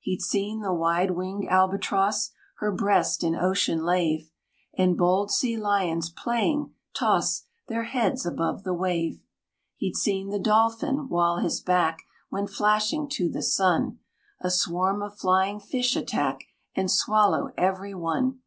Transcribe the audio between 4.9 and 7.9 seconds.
bold sea lions, playing, toss Their